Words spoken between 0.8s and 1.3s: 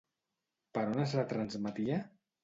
on es